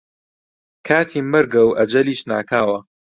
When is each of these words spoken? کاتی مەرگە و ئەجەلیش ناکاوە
کاتی 0.87 1.19
مەرگە 1.31 1.61
و 1.65 1.75
ئەجەلیش 1.79 2.21
ناکاوە 2.29 2.79